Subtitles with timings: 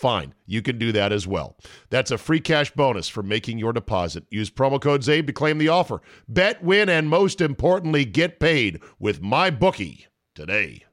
[0.00, 0.34] fine.
[0.46, 1.56] You can do that as well.
[1.90, 4.24] That's a free cash bonus for making your deposit.
[4.30, 6.00] Use promo code CZABE to claim the offer.
[6.26, 10.84] Bet, win, and most importantly, get paid with my bookie today.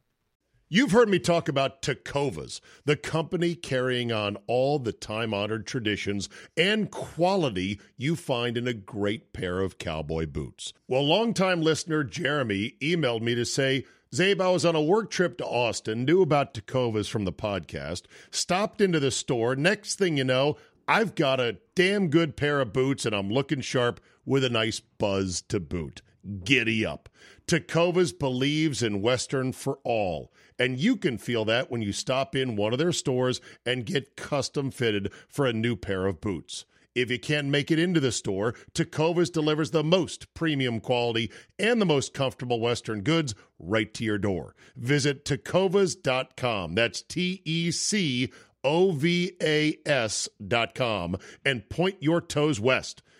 [0.70, 6.28] You've heard me talk about Tecovas, the company carrying on all the time honored traditions
[6.58, 10.74] and quality you find in a great pair of cowboy boots.
[10.86, 13.86] Well, longtime listener Jeremy emailed me to say,
[14.18, 18.06] Czabe, I was on a work trip to Austin, knew about Tecovas from the podcast,
[18.32, 19.56] stopped into the store.
[19.56, 23.62] Next thing you know, I've got a damn good pair of boots and I'm looking
[23.62, 26.02] sharp with a nice buzz to boot.
[26.44, 27.10] Giddy up.
[27.46, 30.34] Tecovas believes in Western for all.
[30.58, 34.16] And you can feel that when you stop in one of their stores and get
[34.16, 36.66] custom fitted for a new pair of boots.
[36.98, 41.80] If you can't make it into the store, Tecovas delivers the most premium quality and
[41.80, 44.56] the most comfortable Western goods right to your door.
[44.76, 46.74] Visit tecovas.com.
[46.74, 48.32] That's T E C
[48.64, 53.04] O V A S.com and point your toes west.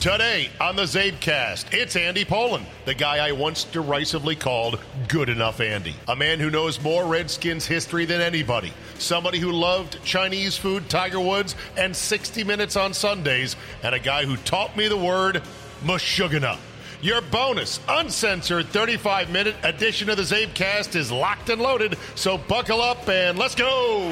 [0.00, 5.60] Today on the Czabecast, it's Andy Pollin, the guy I once derisively called Good Enough
[5.60, 5.94] Andy.
[6.08, 8.72] A man who knows more Redskins history than anybody.
[8.98, 13.56] Somebody who loved Chinese food, Tiger Woods, and 60 Minutes on Sundays.
[13.82, 15.42] And a guy who taught me the word
[15.84, 16.56] Meshuggah.
[17.02, 22.80] Your bonus, uncensored 35 minute edition of the Czabecast is locked and loaded, so buckle
[22.80, 24.00] up and let's go!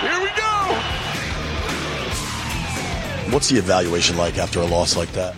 [0.00, 1.07] Here we go!
[3.30, 5.34] What's the evaluation like after a loss like that?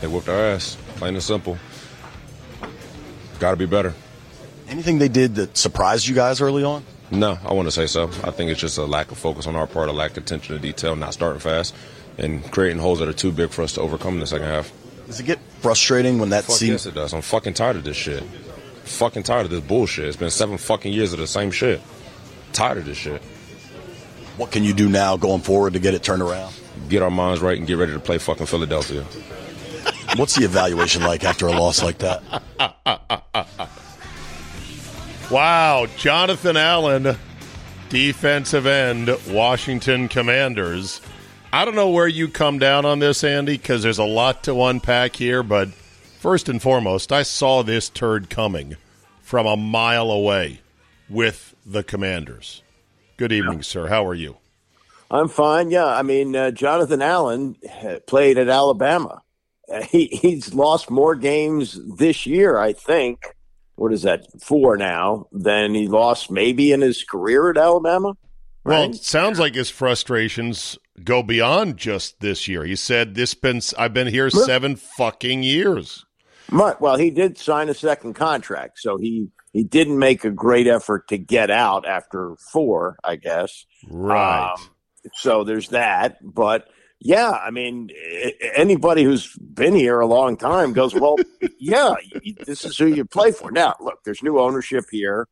[0.00, 1.56] They whooped our ass, plain and simple.
[3.38, 3.94] Got to be better.
[4.68, 6.84] Anything they did that surprised you guys early on?
[7.10, 8.04] No, I want to say so.
[8.24, 10.56] I think it's just a lack of focus on our part, a lack of attention
[10.56, 11.74] to detail, not starting fast,
[12.18, 14.72] and creating holes that are too big for us to overcome in the second half.
[15.06, 16.70] Does it get frustrating when that Fuck seems?
[16.70, 17.12] yes, it does.
[17.12, 18.22] I'm fucking tired of this shit.
[18.84, 20.06] Fucking tired of this bullshit.
[20.08, 21.80] It's been seven fucking years of the same shit.
[22.52, 23.22] Tired of this shit.
[24.36, 26.54] What can you do now going forward to get it turned around?
[26.88, 29.02] Get our minds right and get ready to play fucking Philadelphia.
[30.16, 32.22] What's the evaluation like after a loss like that?
[35.32, 37.16] Wow, Jonathan Allen,
[37.88, 41.00] defensive end, Washington Commanders.
[41.50, 44.62] I don't know where you come down on this, Andy, because there's a lot to
[44.64, 48.76] unpack here, but first and foremost, I saw this turd coming
[49.22, 50.60] from a mile away
[51.08, 52.62] with the Commanders.
[53.22, 53.86] Good evening, sir.
[53.86, 54.38] How are you?
[55.08, 55.70] I'm fine.
[55.70, 57.54] Yeah, I mean, uh, Jonathan Allen
[57.84, 59.22] uh, played at Alabama.
[59.72, 63.36] Uh, he he's lost more games this year, I think.
[63.76, 64.26] What is that?
[64.42, 68.14] Four now than he lost maybe in his career at Alabama.
[68.64, 68.90] Well, Right?
[68.92, 72.64] it sounds like his frustrations go beyond just this year.
[72.64, 76.04] He said, "This been I've been here seven fucking years."
[76.50, 81.08] Well, he did sign a second contract, so he he didn't make a great effort
[81.08, 83.66] to get out after four, I guess.
[83.88, 84.52] Right.
[84.52, 84.70] Um,
[85.14, 86.68] so there's that, but
[87.00, 87.90] yeah, I mean,
[88.54, 91.16] anybody who's been here a long time goes, well,
[91.58, 91.94] yeah,
[92.46, 93.50] this is who you play for.
[93.50, 95.26] Now, look, there's new ownership here,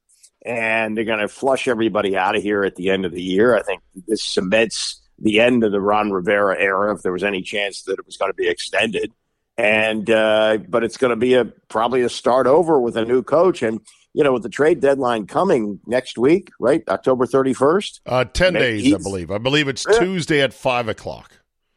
[0.45, 3.57] and they're going to flush everybody out of here at the end of the year.
[3.57, 7.43] I think this cements the end of the Ron Rivera era, if there was any
[7.43, 9.13] chance that it was going to be extended.
[9.57, 13.23] And uh, but it's going to be a probably a start over with a new
[13.23, 13.81] coach, and
[14.13, 18.01] you know, with the trade deadline coming next week, right, October thirty first.
[18.07, 19.31] Uh, ten days, I believe.
[19.31, 19.99] I believe it's yeah.
[19.99, 21.33] Tuesday at five o'clock.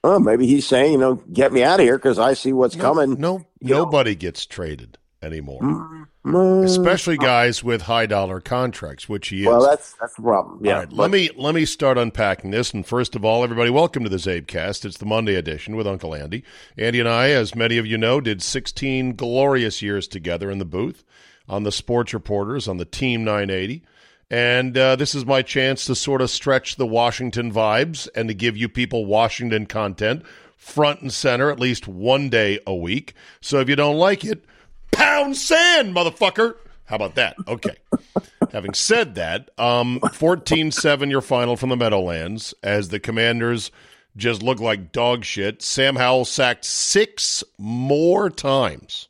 [0.06, 2.76] Oh, maybe he's saying, you know, get me out of here because I see what's
[2.76, 3.20] no, coming.
[3.20, 4.20] No, nobody know.
[4.20, 6.66] gets traded anymore, mm-hmm.
[6.66, 9.48] especially guys with high dollar contracts, which he is.
[9.48, 10.60] Well, that's that's the problem.
[10.64, 10.80] Yeah.
[10.80, 12.74] Right, let me let me start unpacking this.
[12.74, 14.84] And first of all, everybody, welcome to the Czabecast.
[14.84, 16.44] It's the Monday edition with Uncle Andy.
[16.78, 20.66] Andy and I, as many of you know, did 16 glorious years together in the
[20.66, 21.06] booth
[21.48, 23.84] on the Sports Reporters on the Team 980.
[24.30, 28.34] And uh, this is my chance to sort of stretch the Washington vibes and to
[28.34, 30.24] give you people Washington content
[30.58, 33.14] front and center at least one day a week.
[33.42, 34.46] So if you don't like it,
[34.92, 36.56] pound sand, motherfucker.
[36.86, 37.36] How about that?
[37.48, 37.76] Okay.
[38.52, 43.72] Having said that, um, 14-7 your final from the Meadowlands as the Commanders
[44.16, 45.62] just look like dog shit.
[45.62, 49.10] Sam Howell sacked six more times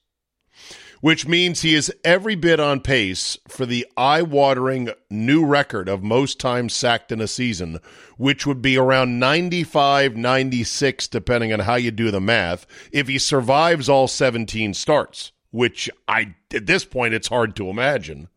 [1.04, 6.02] which means he is every bit on pace for the eye watering new record of
[6.02, 7.78] most times sacked in a season,
[8.16, 13.20] which would be around 95, 96, depending on how you do the math, if he
[13.20, 18.30] survives all 17 starts, which I, at this point, it's hard to imagine.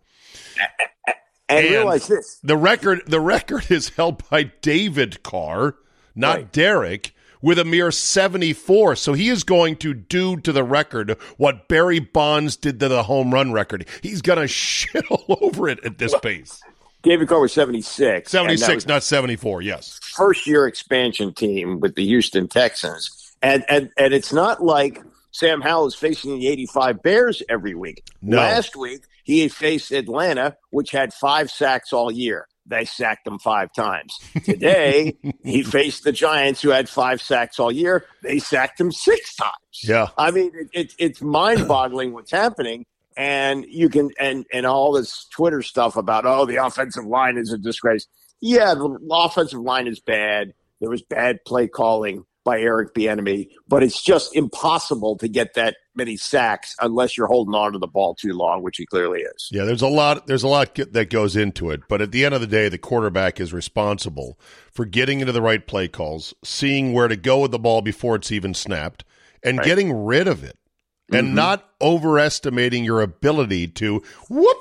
[1.48, 2.40] And, and realize this.
[2.42, 5.76] The record, the record is held by David Carr,
[6.16, 6.52] not right.
[6.52, 7.14] Derek
[7.46, 8.96] with a mere 74.
[8.96, 13.04] So he is going to do to the record what Barry Bonds did to the
[13.04, 13.87] home run record.
[14.02, 16.60] He's going to shit all over it at this pace.
[17.04, 18.28] David Carr was 76.
[18.28, 20.00] 76, not 74, yes.
[20.02, 23.37] First year expansion team with the Houston Texans.
[23.43, 25.00] And, and, and it's not like
[25.31, 28.02] Sam Howell is facing the 85 Bears every week.
[28.22, 28.38] No.
[28.38, 33.72] Last week, he faced Atlanta, which had five sacks all year they sacked him five
[33.72, 34.16] times.
[34.44, 38.06] Today, he faced the Giants, who had five sacks all year.
[38.22, 39.52] They sacked him six times.
[39.82, 42.84] Yeah, I mean, it, it, it's mind-boggling what's happening.
[43.18, 47.50] And you can and and all this Twitter stuff about oh the offensive line is
[47.50, 48.06] a disgrace.
[48.42, 50.52] Yeah, the offensive line is bad.
[50.80, 55.76] There was bad play calling by Eric Bieniemy, but it's just impossible to get that
[55.96, 59.48] many sacks unless you're holding on to the ball too long, which he clearly is.
[59.50, 62.34] Yeah, there's a lot there's a lot that goes into it, but at the end
[62.34, 64.38] of the day, the quarterback is responsible
[64.72, 68.14] for getting into the right play calls, seeing where to go with the ball before
[68.14, 69.04] it's even snapped,
[69.42, 69.66] and right.
[69.66, 70.56] getting rid of it
[71.11, 71.37] and mm-hmm.
[71.37, 74.56] not overestimating your ability to whoop,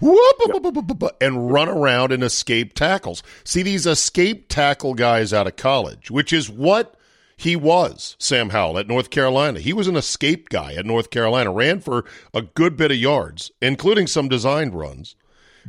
[0.00, 3.22] whoop, and run around and escape tackles.
[3.44, 6.94] See these escape tackle guys out of college, which is what
[7.36, 9.60] he was, Sam Howell at North Carolina.
[9.60, 12.04] He was an escape guy at North Carolina, ran for
[12.34, 15.16] a good bit of yards, including some designed runs.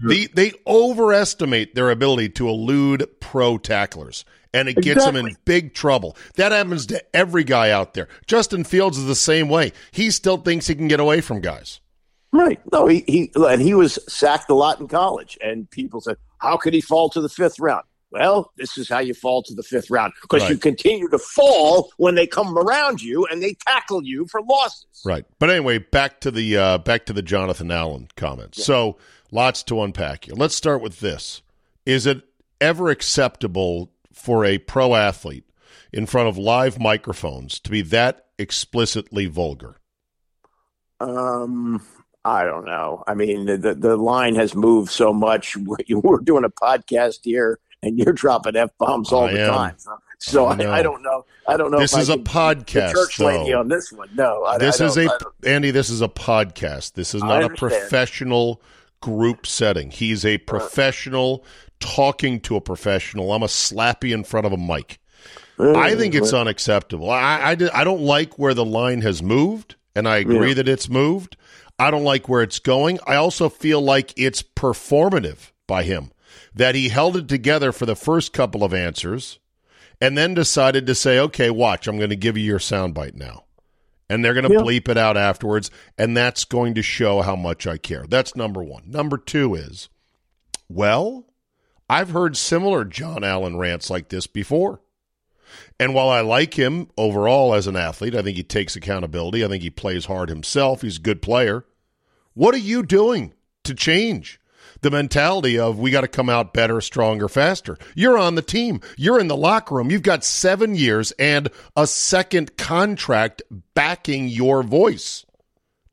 [0.01, 5.19] They, they overestimate their ability to elude pro tacklers and it gets exactly.
[5.19, 6.18] him in big trouble.
[6.36, 8.07] That happens to every guy out there.
[8.27, 9.71] Justin Fields is the same way.
[9.92, 11.80] He still thinks he can get away from guys.
[12.33, 12.59] Right.
[12.71, 16.55] No, he, he and he was sacked a lot in college, and people said, "How
[16.55, 19.63] could he fall to the fifth round?" Well, this is how you fall to the
[19.63, 20.51] fifth round because right.
[20.51, 25.01] you continue to fall when they come around you and they tackle you for losses.
[25.05, 25.25] Right.
[25.39, 28.60] But anyway, back to the uh, back to the Jonathan Allen comments.
[28.60, 28.65] Yeah.
[28.65, 28.98] So
[29.31, 30.36] lots to unpack here.
[30.36, 31.41] Let's start with this:
[31.86, 32.22] Is it
[32.62, 35.46] ever acceptable for a pro athlete
[35.91, 39.77] in front of live microphones to be that explicitly vulgar?
[41.00, 41.82] Um,
[42.24, 43.03] I don't know.
[43.08, 45.58] I mean, the the line has moved so much.
[45.89, 49.53] We're doing a podcast here, and you're dropping f bombs all I the am.
[49.53, 49.77] time.
[50.20, 51.25] So I, I, I, don't know.
[51.48, 51.80] I don't know.
[51.80, 52.91] This is a podcast.
[52.91, 54.08] Church lady on this one.
[54.13, 55.10] No, I, this is a
[55.44, 55.72] Andy.
[55.72, 56.94] This is a podcast.
[56.94, 58.62] This is not a professional
[59.01, 59.91] group setting.
[59.91, 61.43] He's a professional
[61.79, 63.34] talking to a professional.
[63.34, 65.00] I'm a slappy in front of a mic.
[65.60, 67.12] I think it's unacceptable.
[67.12, 70.53] I, I, I, don't like where the line has moved, and I agree yeah.
[70.55, 71.38] that it's moved.
[71.77, 73.00] I don't like where it's going.
[73.05, 76.12] I also feel like it's performative by him
[76.53, 79.39] that he held it together for the first couple of answers
[80.00, 83.46] and then decided to say, okay, watch, I'm going to give you your soundbite now.
[84.12, 84.60] And they're going to yeah.
[84.60, 88.03] bleep it out afterwards, and that's going to show how much I care.
[88.10, 88.84] That's number one.
[88.86, 89.88] Number two is,
[90.68, 91.27] well,
[91.89, 94.82] I've heard similar Jon Allen rants like this before.
[95.80, 99.46] And while I like him overall as an athlete, I think he takes accountability.
[99.46, 100.82] I think he plays hard himself.
[100.82, 101.65] He's a good player.
[102.34, 104.40] What are you doing to change
[104.81, 107.77] the mentality of we got to come out better, stronger, faster?
[107.95, 108.81] You're on the team.
[108.97, 109.91] You're in the locker room.
[109.91, 113.41] You've got seven years and a second contract
[113.73, 115.25] backing your voice.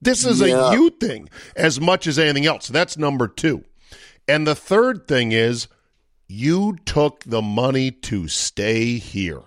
[0.00, 0.70] This is Yeah.
[0.70, 2.68] a you thing as much as anything else.
[2.68, 3.64] That's number two.
[4.26, 5.68] And the third thing is
[6.28, 9.40] you took the money to stay here.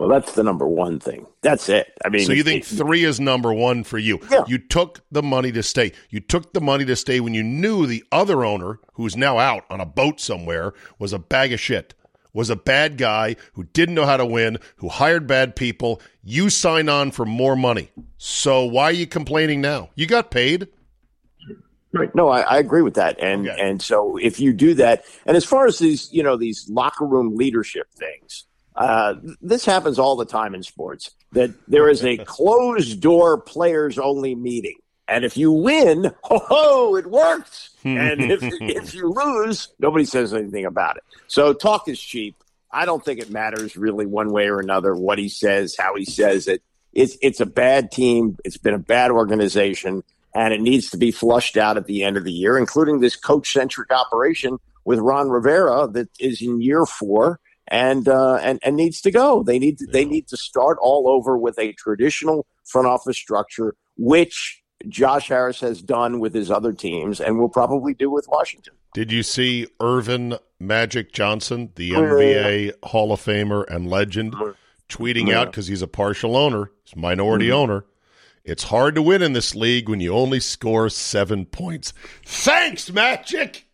[0.00, 1.26] Well, that's the number one thing.
[1.42, 1.92] That's it.
[2.02, 4.18] I mean, So you it- think three is number one for you?
[4.30, 4.44] Yeah.
[4.48, 5.92] You took the money to stay.
[6.08, 9.64] You took the money to stay when you knew the other owner, who's now out
[9.68, 11.92] on a boat somewhere, was a bag of shit,
[12.32, 16.00] was a bad guy who didn't know how to win, who hired bad people.
[16.24, 17.90] You signed on for more money.
[18.16, 19.90] So why are you complaining now?
[19.96, 20.68] You got paid.
[21.92, 22.14] Right.
[22.14, 23.18] No, I, I agree with that.
[23.20, 23.60] And Okay.
[23.60, 27.04] and so if you do that, and as far as these, you know, these locker
[27.04, 28.46] room leadership things,
[28.76, 31.10] uh, this happens all the time in sports.
[31.32, 36.96] That there is a closed door players only meeting, and if you win, ho ho,
[36.96, 37.70] it works.
[37.84, 41.04] and if if you lose, nobody says anything about it.
[41.26, 42.36] So talk is cheap.
[42.72, 46.04] I don't think it matters really one way or another what he says, how he
[46.04, 46.62] says it.
[46.92, 48.36] It's it's a bad team.
[48.44, 50.02] It's been a bad organization,
[50.34, 53.16] and it needs to be flushed out at the end of the year, including this
[53.16, 58.76] coach centric operation with Ron Rivera that is in year four and uh, and and
[58.76, 59.42] needs to go.
[59.42, 63.74] They need to, they need to start all over with a traditional front office structure,
[63.96, 68.74] which Josh Harris has done with his other teams, and will probably do with Washington.
[68.94, 74.34] Did you see Irvin Magic Johnson, the NBA Hall of Famer and legend,
[74.88, 77.84] tweeting out because he's a partial owner, he's minority owner.
[78.42, 81.92] It's hard to win in this league when you only score seven points.
[82.24, 83.66] Thanks, Magic.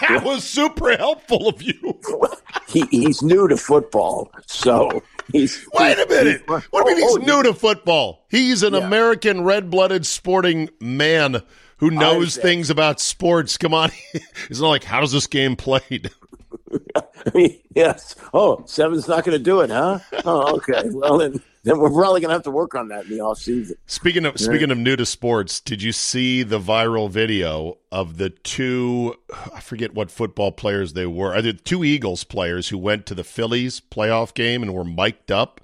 [0.00, 2.00] That was super helpful of you.
[2.68, 6.42] He, he's new to football, so he's Wait a minute.
[6.48, 8.24] What do you mean he's new to football?
[8.28, 8.80] He's an Yeah.
[8.86, 11.42] American red blooded sporting man
[11.78, 13.56] who knows things about sports.
[13.56, 13.90] Come on.
[14.50, 16.10] It's not like, how's this game played?
[17.26, 18.16] I mean, yes.
[18.34, 20.00] Oh, seven's not going to do it, huh?
[20.24, 20.82] Oh, okay.
[20.86, 23.38] Well, then, then we're probably going to have to work on that in the off
[23.38, 23.76] season.
[23.86, 28.30] Speaking of speaking of new to sports, did you see the viral video of the
[28.30, 29.14] two
[29.54, 31.34] I forget what football players they were.
[31.34, 35.30] Are the two Eagles players who went to the Phillies playoff game and were mic'd
[35.30, 35.60] up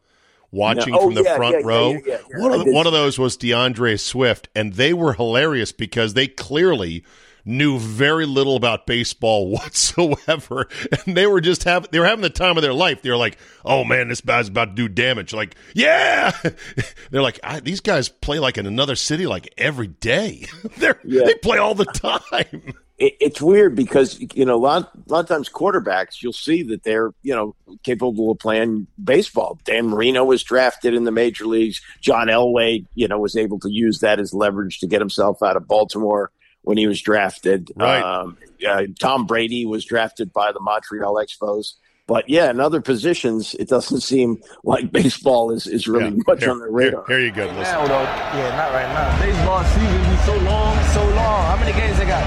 [0.50, 1.00] watching Yeah.
[1.00, 1.90] Oh, from the yeah, front yeah, yeah, row?
[1.90, 2.38] yeah, yeah, yeah.
[2.38, 7.04] One of one of those was DeAndre Swift and they were hilarious because they clearly
[7.48, 10.68] knew very little about baseball whatsoever.
[11.06, 13.02] And they were just having they were having the time of their life.
[13.02, 15.32] They were like oh man this guy's about to do damage.
[15.32, 16.32] Like yeah!
[17.10, 20.46] They're like I, these guys play like in another city like every day.
[21.04, 21.24] Yeah.
[21.24, 22.74] they play all the time.
[22.98, 26.62] It, it's weird because you know a lot, a lot of times quarterbacks you'll see
[26.64, 29.58] that they're you know capable of playing baseball.
[29.64, 31.80] Dan Marino was drafted in the major leagues.
[32.00, 35.56] John Elway, you know, was able to use that as leverage to get himself out
[35.56, 36.30] of Baltimore
[36.68, 37.72] when he was drafted.
[37.74, 38.02] Right.
[38.02, 38.36] Um,
[38.68, 41.80] uh, Tom Brady was drafted by the Montreal Expos.
[42.06, 46.22] But yeah, in other positions, it doesn't seem like baseball is, is really Yeah.
[46.28, 47.04] much here, on the radar.
[47.08, 48.04] here, here you go listen Now though,
[48.36, 49.08] yeah, not right now.
[49.16, 51.40] Baseball season is so long, so long.
[51.48, 52.24] How many games they got?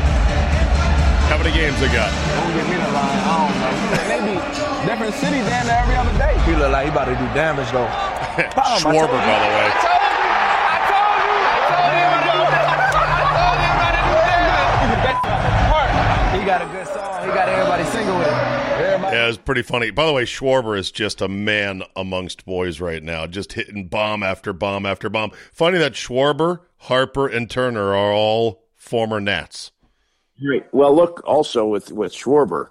[1.29, 3.21] how many games they got Don't get me the line.
[3.24, 4.10] I don't know.
[4.12, 4.33] Maybe
[4.89, 6.33] different cities damn near every other day.
[6.50, 7.86] He look like he about to do damage though.
[7.86, 10.00] Bam, I told Schwarber by the way
[19.31, 19.91] It's pretty funny.
[19.91, 24.23] By the way, Schwarber is just a man amongst boys right now, just hitting bomb
[24.23, 25.31] after bomb after bomb.
[25.51, 29.71] Funny that Schwarber, Harper, and Turner are all former Nats.
[30.43, 30.65] Right.
[30.73, 32.69] Well, look, also with with Schwarber,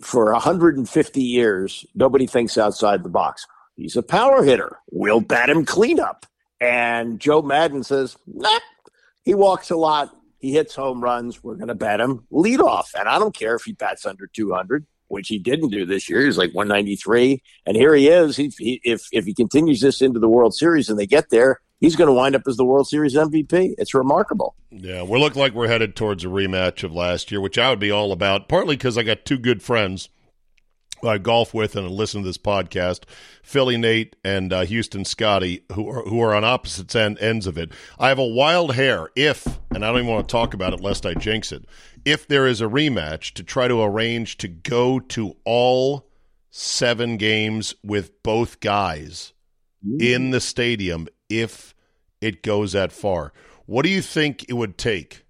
[0.00, 3.46] for 150 years, nobody thinks outside the box.
[3.76, 4.78] He's a power hitter.
[4.90, 6.26] We'll bat him cleanup.
[6.60, 8.58] And Joe Maddon says, nah.
[9.22, 10.16] He walks a lot.
[10.38, 11.42] He hits home runs.
[11.42, 12.92] We're going to bat him lead off.
[12.98, 16.24] And I don't care if he bats under 200, which he didn't do this year.
[16.24, 17.42] He's like 193.
[17.66, 18.36] And here he is.
[18.36, 21.60] He, he, if, if he continues this into the World Series and they get there,
[21.80, 23.74] he's going to wind up as the World Series MVP.
[23.78, 24.54] It's remarkable.
[24.70, 27.78] Yeah, we look like we're headed towards a rematch of last year, which I would
[27.78, 28.48] be all about.
[28.48, 30.08] Partly because I got two good friends
[31.06, 33.04] I golf with and listen to this podcast,
[33.42, 37.56] Philly Nate and uh, Houston Scotty, who are who are on opposite end, ends of
[37.56, 37.72] it.
[37.98, 40.80] I have a wild hair if, and I don't even want to talk about it
[40.80, 41.64] lest I jinx it.
[42.04, 46.08] If there is a rematch, to try to arrange to go to all
[46.50, 49.32] seven games with both guys
[50.00, 51.74] in the stadium if
[52.20, 53.32] it goes that far.
[53.66, 55.24] What do you think it would take?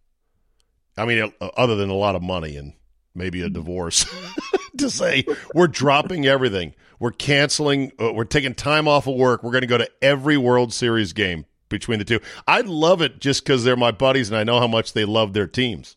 [0.97, 2.73] I mean, uh, other than a lot of money and
[3.16, 4.06] maybe a divorce,
[4.78, 6.75] to say we're dropping everything.
[6.99, 7.92] We're canceling.
[8.00, 9.42] Uh, we're taking time off of work.
[9.42, 12.20] We're going to go to every World Series game between the two.
[12.46, 15.32] I love it just because they're my buddies and I know how much they love
[15.32, 15.96] their teams.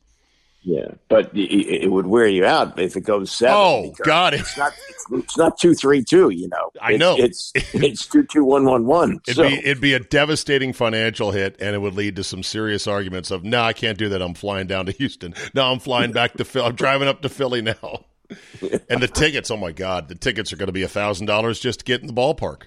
[0.70, 3.56] Yeah, but it, it would wear you out if it goes seven.
[3.58, 4.72] Oh God, it's not.
[4.88, 6.30] It's, it's, not two three two.
[6.30, 9.20] You know, I know it's it's two two one one one.
[9.28, 12.86] It'd be it'd be a devastating financial hit, and it would lead to some serious
[12.86, 14.22] arguments of, no, I can't do that.
[14.22, 15.34] I'm flying down to Houston.
[15.56, 16.68] No, I'm flying back to Philly.
[16.68, 18.06] I'm driving up to Philly now.
[18.90, 21.60] and the tickets, oh my God, the tickets are going to be a thousand dollars
[21.60, 22.64] just to get in the ballpark.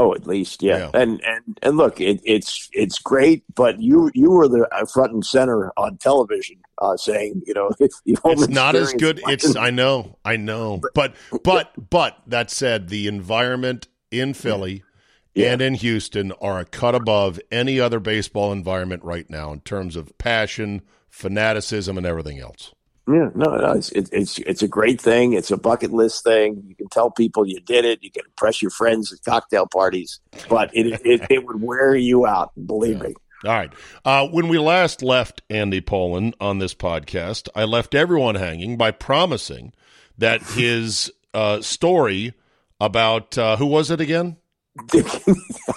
[0.00, 0.78] Oh, at least, yeah.
[0.78, 0.90] yeah.
[0.94, 5.12] And and and look, it, it's it's great, but you you were the uh, front
[5.12, 9.20] and center on television, uh, saying you know it's not as good.
[9.26, 11.14] It's I know, I know, but
[11.44, 14.84] but but that said, the environment in Philly.
[15.32, 15.52] Yeah.
[15.52, 19.94] And in Houston are a cut above any other baseball environment right now in terms
[19.94, 22.74] of passion, fanaticism, and everything else.
[23.08, 25.32] Yeah, no, no it's, it, it's it's a great thing.
[25.32, 26.62] It's a bucket list thing.
[26.66, 28.02] You can tell people you did it.
[28.02, 32.26] You can impress your friends at cocktail parties, but it it, it would wear you
[32.26, 32.52] out.
[32.66, 33.08] Believe yeah.
[33.08, 33.14] me.
[33.44, 33.72] All right.
[34.04, 38.90] Uh, when we last left Andy Pollin on this podcast, I left everyone hanging by
[38.90, 39.72] promising
[40.18, 42.34] that his uh, story
[42.78, 44.36] about uh, who was it again?
[44.86, 45.06] Dick,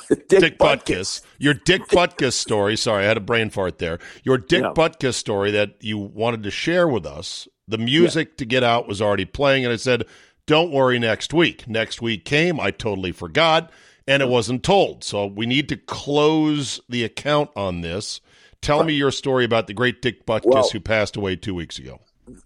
[0.09, 1.21] Dick, Dick Butkus.
[1.39, 2.77] Your Dick Butkus story.
[2.77, 3.99] Sorry, I had a brain fart there.
[4.23, 4.73] Your Dick no.
[4.73, 7.47] Butkus story that you wanted to share with us.
[7.67, 8.35] The music yeah.
[8.37, 10.05] to get out was already playing, and I said,
[10.45, 12.59] "Don't worry, next week." Next week came.
[12.59, 13.71] I totally forgot,
[14.07, 15.03] and it wasn't told.
[15.03, 18.21] So we need to close the account on this.
[18.61, 21.79] Tell me your story about the great Dick Butkus well, who passed away two weeks
[21.79, 21.99] ago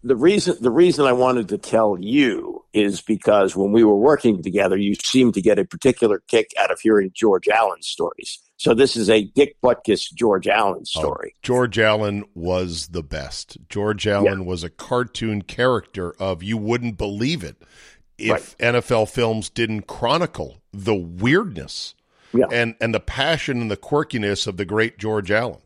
[0.04, 4.42] the reason the reason I wanted to tell you is because when we were working
[4.42, 8.40] together, you seemed to get a particular kick out of hearing George Allen's stories.
[8.58, 11.34] So this is a Dick Butkus George Allen oh, story.
[11.36, 13.58] Oh, George Allen was the best.
[13.70, 14.46] George Allen yeah.
[14.46, 17.58] was a cartoon character of you wouldn't believe it
[18.18, 18.74] if right.
[18.74, 21.94] NFL films didn't chronicle the weirdness
[22.34, 22.48] yeah.
[22.52, 25.62] and and the passion and the quirkiness of the great George Allen.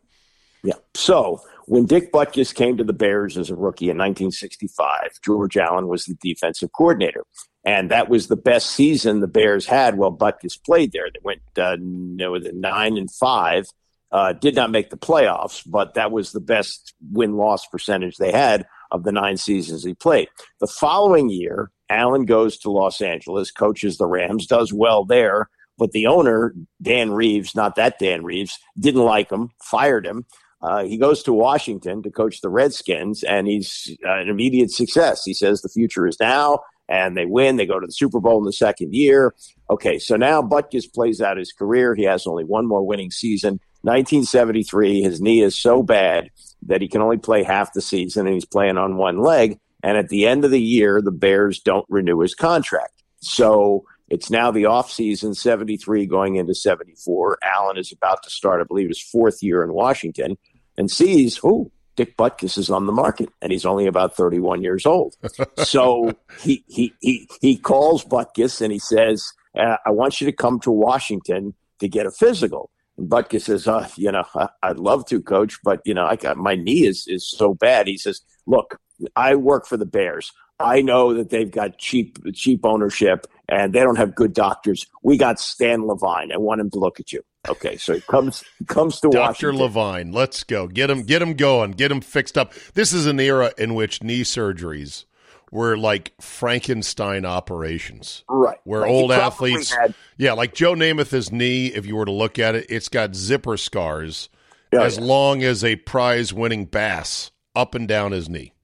[0.62, 0.74] Yeah.
[0.94, 1.40] So
[1.72, 6.04] when Dick Butkus came to the Bears as a rookie in 1965, George Allen was
[6.04, 7.24] the defensive coordinator.
[7.64, 11.06] And that was the best season the Bears had while Butkus played there.
[11.10, 13.68] They went uh, nine and five,
[14.10, 18.32] uh, did not make the playoffs, but that was the best win loss percentage they
[18.32, 20.28] had of the nine seasons he played.
[20.60, 25.92] The following year, Allen goes to Los Angeles, coaches the Rams, does well there, but
[25.92, 30.26] the owner, Dan Reeves, not that Dan Reeves, didn't like him, fired him.
[30.62, 35.24] Uh, he goes to Washington to coach the Redskins, and he's uh, an immediate success.
[35.24, 37.56] He says the future is now, and they win.
[37.56, 39.34] They go to the Super Bowl in the second year.
[39.68, 41.94] Okay, so now Butkus plays out his career.
[41.94, 43.58] He has only one more winning season.
[43.82, 46.30] 1973, his knee is so bad
[46.66, 49.58] that he can only play half the season, and he's playing on one leg.
[49.82, 53.02] And at the end of the year, the Bears don't renew his contract.
[53.18, 57.38] So it's now the offseason, 73 going into 74.
[57.42, 60.36] Allen is about to start, I believe, his fourth year in Washington
[60.76, 64.86] and sees, oh, Dick Butkus is on the market and he's only about 31 years
[64.86, 65.14] old.
[65.58, 70.32] so he, he, he, he calls Butkus and he says, uh, I want you to
[70.32, 72.70] come to Washington to get a physical.
[72.96, 76.16] And Butkus says, uh, you know, I, would love to, coach, but, you know, I
[76.16, 77.86] got my knee is, is so bad.
[77.86, 78.80] He says, look,
[79.16, 80.32] I work for the Bears.
[80.58, 84.86] I know that they've got cheap cheap ownership and they don't have good doctors.
[85.02, 86.32] We got Stan Lavine.
[86.32, 87.22] I want him to look at you.
[87.48, 89.74] Okay, so he comes comes to Doctor Washington.
[89.74, 90.14] Lavine.
[90.14, 90.68] Let's go.
[90.68, 91.72] Get him get him going.
[91.72, 92.52] Get him fixed up.
[92.74, 95.04] This is an era in which knee surgeries
[95.50, 98.24] were like Frankenstein operations.
[98.28, 98.58] Right.
[98.64, 102.54] Where old athletes had, Yeah, like Joe Namath's knee, if you were to look at
[102.54, 104.30] it, it's got zipper scars
[104.72, 105.04] yeah, as yeah.
[105.04, 108.54] long as a prize winning bass up and down his knee.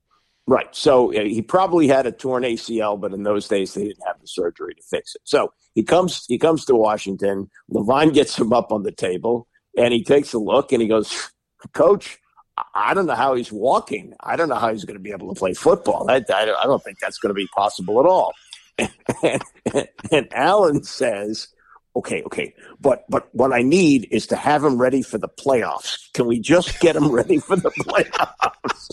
[0.47, 0.75] Right.
[0.75, 4.27] So he probably had a torn ACL, but in those days they didn't have the
[4.27, 5.21] surgery to fix it.
[5.25, 7.49] So he comes he comes to Washington.
[7.73, 11.31] Lavine gets him up on the table and he takes a look and he goes,
[11.73, 12.19] Coach,
[12.75, 14.13] I don't know how he's walking.
[14.19, 16.11] I don't know how he's going to be able to play football.
[16.11, 18.33] I, I, I don't think that's going to be possible at all.
[18.77, 18.91] And,
[19.73, 21.47] and, and Allen says,
[21.95, 26.13] okay, okay, but but what I need is to have him ready for the playoffs.
[26.13, 28.91] Can we just get him ready for the playoffs?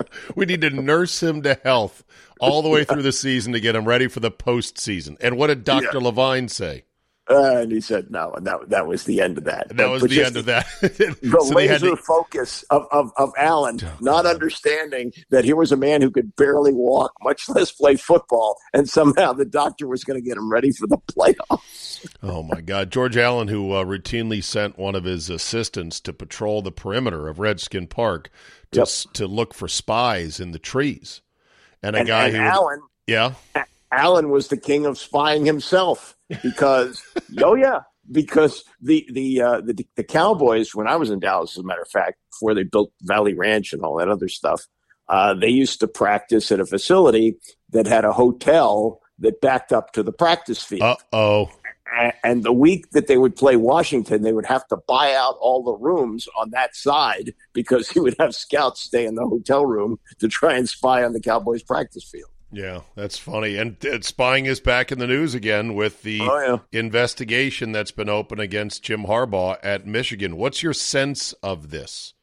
[0.34, 2.04] we need to nurse him to health
[2.40, 5.16] all the way through the season to get him ready for the postseason.
[5.20, 5.84] And what did Dr.
[5.84, 6.00] Yeah.
[6.00, 6.84] Lavine say?
[7.30, 9.68] Uh, and he said no, and that that was the end of that.
[9.68, 10.66] That but, was the end of that.
[10.80, 11.96] the so laser to...
[11.96, 14.34] focus of, of, of Allen, oh, not God.
[14.34, 18.88] understanding that here was a man who could barely walk, much less play football, and
[18.88, 22.08] somehow the doctor was going to get him ready for the playoffs.
[22.20, 26.62] oh my God, George Allen, who uh, routinely sent one of his assistants to patrol
[26.62, 28.28] the perimeter of Redskin Park
[28.72, 28.88] to yep.
[29.12, 31.22] to look for spies in the trees,
[31.80, 33.34] and a and, guy and who Allen Yeah.
[33.92, 37.02] Allen was the king of spying himself because,
[37.42, 41.64] oh yeah, because the the, uh, the the Cowboys when I was in Dallas, as
[41.64, 44.66] a matter of fact, before they built Valley Ranch and all that other stuff,
[45.08, 47.36] uh, they used to practice at a facility
[47.70, 50.82] that had a hotel that backed up to the practice field.
[50.82, 51.50] Uh oh.
[52.22, 55.64] And the week that they would play Washington, they would have to buy out all
[55.64, 59.98] the rooms on that side because he would have scouts stay in the hotel room
[60.20, 62.30] to try and spy on the Cowboys practice field.
[62.52, 63.56] Yeah, that's funny.
[63.56, 66.78] And, and spying is back in the news again with the Oh, yeah.
[66.78, 70.36] investigation that's been open against Jim Harbaugh at Michigan.
[70.36, 72.14] What's your sense of this?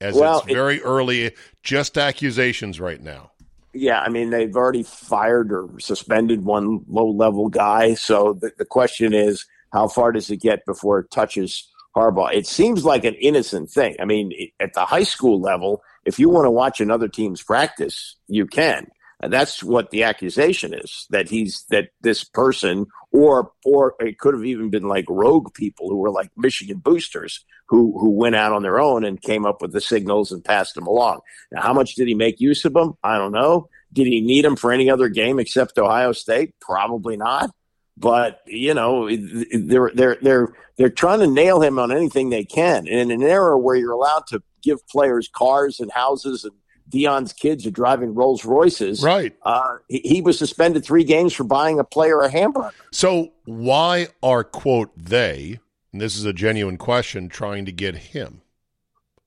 [0.00, 3.30] As Well, it's it- very early, just accusations right now.
[3.72, 7.94] Yeah, I mean they've already fired or suspended one low-level guy.
[7.94, 12.34] So the, the question is, how far does it get before it touches Harbaugh?
[12.34, 13.94] It seems like an innocent thing.
[14.00, 17.42] I mean, it- at the high school level, if you want to watch another team's
[17.44, 18.88] practice, you can.
[19.22, 24.44] That's what the accusation is that he's that this person or or it could have
[24.44, 28.62] even been like rogue people who were like Michigan boosters who who went out on
[28.62, 31.20] their own and came up with the signals and passed them along.
[31.52, 32.94] Now, how much did he make use of them?
[33.02, 33.68] I don't know.
[33.92, 36.54] Did he need them for any other game except Ohio State?
[36.60, 37.50] Probably not.
[37.98, 42.88] But you know, they're they're they're they're trying to nail him on anything they can.
[42.88, 46.54] And in an era where you're allowed to give players cars and houses and
[46.90, 49.02] Deion's kids are driving Rolls Royces.
[49.02, 49.34] Right.
[49.42, 52.72] Uh, he, he was suspended three games for buying a player a hamburger.
[52.92, 55.60] So why are quote they?
[55.92, 57.28] And this is a genuine question.
[57.28, 58.42] Trying to get him.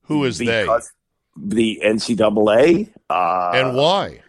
[0.04, 0.92] Who is because
[1.36, 2.92] the NCAA.
[3.10, 3.50] Uh.
[3.54, 4.20] And why?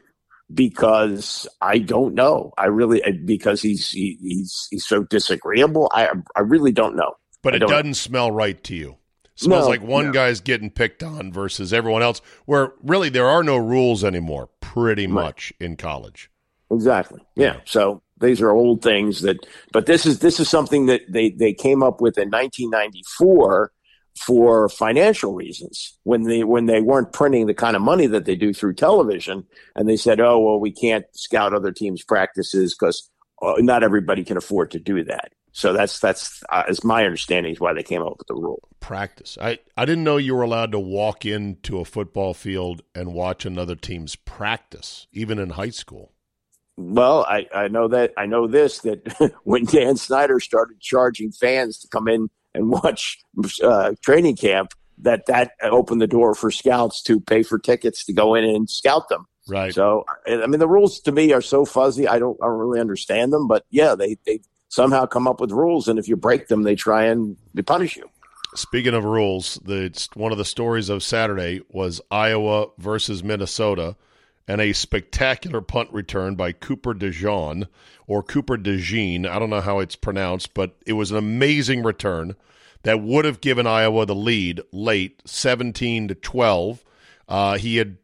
[0.53, 2.53] because I don't know.
[2.57, 5.89] I really because he's he, he's he's so disagreeable.
[5.93, 7.15] I I really don't know.
[7.41, 8.97] But I it doesn't smell right to you.
[9.35, 10.11] Smells No, like one no.
[10.11, 12.21] guy's getting picked on versus everyone else.
[12.45, 14.49] Where really there are no rules anymore.
[14.61, 16.29] Pretty much in college.
[16.71, 17.21] Exactly.
[17.35, 17.57] Yeah.
[17.65, 21.53] So these are old things that, but this is this is something that they they
[21.53, 23.71] came up with in 1994
[24.19, 28.35] for financial reasons when they when they weren't printing the kind of money that they
[28.35, 29.45] do through television,
[29.75, 33.09] and they said, oh well, we can't scout other teams' practices because
[33.41, 35.33] uh, not everybody can afford to do that.
[35.55, 38.67] So that's that's uh, is my understanding is why they came up with the rule.
[38.81, 39.37] Practice.
[39.39, 43.45] I, I didn't know you were allowed to walk into a football field and watch
[43.45, 46.11] another team's practice, even in high school.
[46.75, 51.79] Well, I, I know that I know this that when Dan Snyder started charging fans
[51.79, 53.17] to come in and watch
[53.63, 58.13] uh, training camp, that that opened the door for scouts to pay for tickets to
[58.13, 59.25] go in and scout them.
[59.47, 59.73] Right.
[59.73, 62.09] So, I I mean, the rules to me are so fuzzy.
[62.09, 65.51] I don't, I don't really understand them, but yeah, they they somehow come up with
[65.51, 68.09] rules, and if you break them, they try and they punish you.
[68.55, 73.97] Speaking of rules, the, one of the stories of Saturday was Iowa versus Minnesota
[74.47, 77.67] and a spectacular punt return by Cooper DeJean
[78.07, 79.27] or Cooper DeJean.
[79.27, 82.35] I don't know how it's pronounced, but it was an amazing return
[82.83, 86.85] that would have given Iowa the lead late, 17 to 12.
[87.27, 87.97] Uh, he had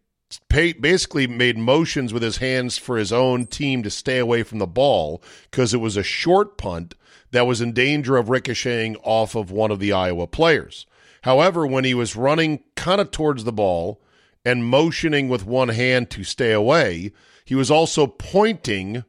[0.50, 4.67] basically made motions with his hands for his own team to stay away from the
[4.67, 6.96] ball because it was a short punt
[7.32, 10.86] that was in danger of ricocheting off of one of the Iowa players.
[11.24, 14.02] However, when he was running kind of towards the ball
[14.44, 17.12] and motioning with one hand to stay away,
[17.46, 19.04] he was also pointing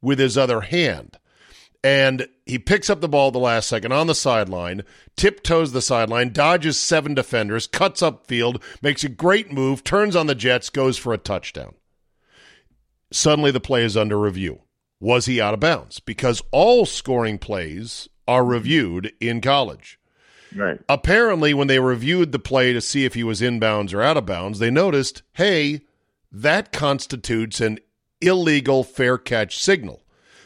[0.00, 1.18] with his other hand.
[1.84, 4.82] And he picks up the ball at the last second on the sideline,
[5.16, 10.34] tiptoes the sideline, dodges seven defenders, cuts upfield, makes a great move, turns on the
[10.34, 11.74] Jets, goes for a touchdown.
[13.12, 14.62] Suddenly the play is under review.
[14.98, 16.00] Was he out of bounds?
[16.00, 19.98] Because all scoring plays are reviewed in college.
[20.54, 20.80] Right.
[20.88, 24.24] Apparently, when they reviewed the play to see if he was inbounds or out of
[24.24, 25.82] bounds, they noticed, hey,
[26.32, 27.78] that constitutes an
[28.22, 30.02] illegal fair catch signal.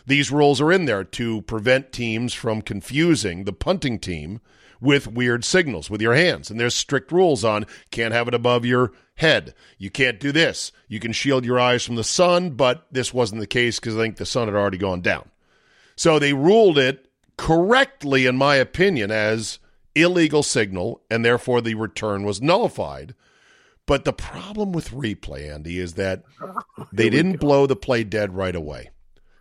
[0.07, 4.41] These rules are in there to prevent teams from confusing the punting team
[4.81, 6.51] with weird signals with your hands.
[6.51, 9.55] And there's strict rules on can't have it above your head.
[9.79, 10.73] You can't do this.
[10.89, 14.01] You can shield your eyes from the sun, but this wasn't the case because I
[14.01, 15.31] think the sun had already gone down.
[15.95, 19.61] So they ruled it correctly, in my opinion, as
[19.95, 23.15] illegal signal, and therefore the return was nullified.
[23.87, 26.25] But the problem with replay, Andy, is that
[26.93, 28.91] they didn't blow the play dead right away.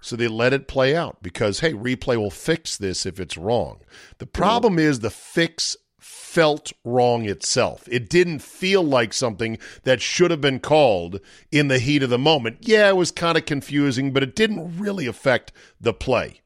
[0.01, 3.79] So they let it play out because, hey, replay will fix this if it's wrong.
[4.17, 7.87] The problem is the fix felt wrong itself.
[7.91, 11.19] It didn't feel like something that should have been called
[11.51, 12.57] in the heat of the moment.
[12.61, 16.41] Yeah, it was kind of confusing, but it didn't really affect the play.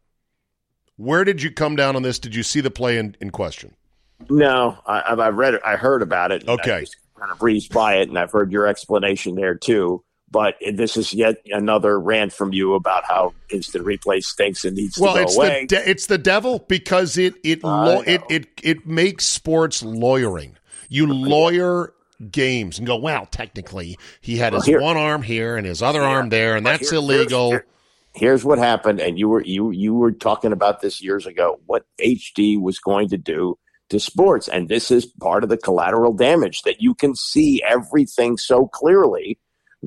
[0.98, 2.20] Where did you come down on this?
[2.20, 3.76] Did you see the play in, in question?
[4.30, 5.62] No, I, I've- I've read it.
[5.66, 6.48] I heard about it.
[6.48, 6.72] Okay.
[6.84, 10.04] I kind of breezed by it, and I've heard your explanation there too.
[10.30, 14.98] But this is yet another rant from you about how instant replay stinks and needs
[15.00, 15.62] well, to go it's away.
[15.62, 20.58] the de- it's the devil because it it lo- it it it makes sports lawyering.
[20.90, 21.94] You lawyer
[22.32, 25.82] games and go, well, technically he had Well, his here- one arm here and his
[25.82, 27.52] other Yeah, arm there, and that's here- illegal.
[27.52, 27.68] Here's, here-
[28.16, 31.60] here's what happened, and you were you you were talking about this years ago.
[31.68, 33.58] What HD was going to do
[33.90, 38.38] to sports, and this is part of the collateral damage that you can see everything
[38.38, 39.38] so clearly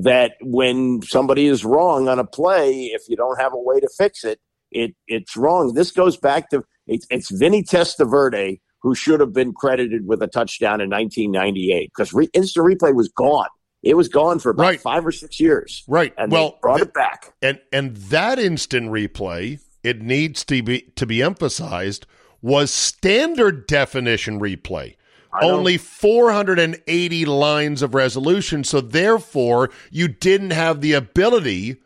[0.02, 3.88] that when somebody is wrong on a play, if you don't have a way to
[3.96, 5.74] fix it, it it's wrong.
[5.74, 10.28] This goes back to it's, it's Vinny Testaverde who should have been credited with a
[10.28, 13.48] touchdown in 1998 because re, instant replay was gone.
[13.82, 14.80] It was gone for about Right.
[14.80, 15.82] five or six years.
[15.88, 16.12] Right.
[16.16, 17.32] And well, brought th- it back.
[17.42, 22.06] and and that instant replay, it needs to be to be emphasized,
[22.40, 24.94] was standard definition replay.
[25.40, 31.76] Only 480 lines of resolution, so therefore you didn't have the ability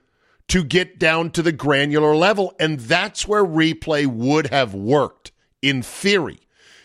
[0.49, 5.83] to get down to the granular level, and that's where replay would have worked in
[5.83, 6.41] theory.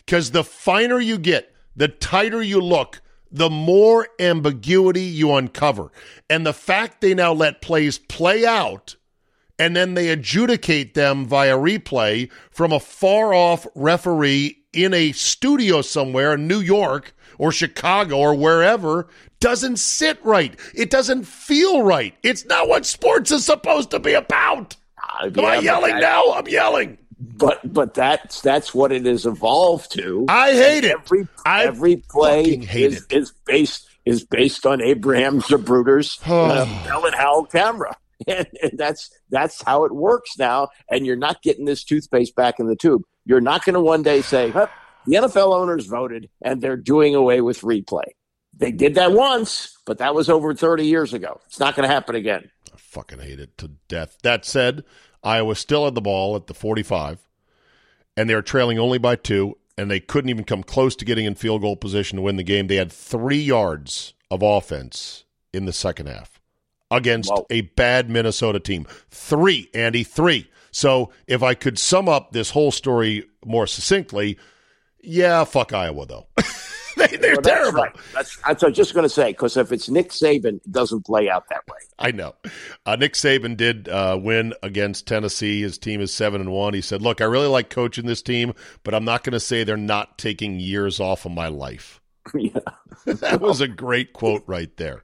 [0.05, 5.91] Because the finer you get, the tighter you look, the more ambiguity you uncover.
[6.29, 8.95] And the fact they now let plays play out
[9.59, 15.81] and then they adjudicate them via replay from a far off referee in a studio
[15.81, 19.07] somewhere in New York or Chicago or wherever
[19.39, 20.57] doesn't sit right.
[20.73, 22.15] It doesn't feel right.
[22.23, 24.75] It's not what sports is supposed to be about.
[25.21, 26.33] Uh, Am I yelling now?
[26.33, 26.97] I'm yelling.
[27.19, 30.25] But but that's that's what it has evolved to.
[30.29, 30.91] I hate it.
[30.91, 33.11] Every I every play is, it.
[33.11, 37.97] is based is based on Abraham Zapruder's uh, Bell and Howell camera.
[38.27, 40.69] And, and that's that's how it works now.
[40.89, 43.03] And you're not getting this toothpaste back in the tube.
[43.25, 44.67] You're not going to one day say, huh,
[45.05, 48.05] the NFL owners voted and they're doing away with replay.
[48.55, 51.39] They did that once, but that was over 30 years ago.
[51.45, 52.49] It's not going to happen again.
[52.73, 54.17] I fucking hate it to death.
[54.23, 54.83] That said,
[55.23, 57.19] Iowa still had the ball at the 45,
[58.15, 61.25] and they were trailing only by two, and they couldn't even come close to getting
[61.25, 62.67] in field goal position to win the game.
[62.67, 66.36] They had three yards of offense in the second half
[66.91, 68.85] against a bad Minnesota team.
[69.09, 70.49] Three, Andy, three.
[70.71, 74.37] So if I could sum up this whole story more succinctly,
[75.01, 76.27] yeah, fuck Iowa, though.
[76.97, 77.81] they, they're Well, that's terrible.
[77.81, 77.95] right.
[78.13, 81.05] That's, that's I was just going to say, because if it's Nick Saban, it doesn't
[81.05, 81.77] play out that way.
[81.99, 82.35] I know.
[82.85, 85.61] Uh, Nick Saban did uh, win against Tennessee.
[85.61, 86.73] His team is seven and one.
[86.73, 89.63] He said, "Look, I really like coaching this team, but I'm not going to say
[89.63, 92.01] they're not taking years off of my life."
[92.33, 92.59] yeah.
[93.05, 95.03] That was a great quote right there.